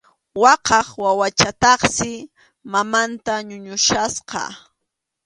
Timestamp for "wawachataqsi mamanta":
1.03-3.33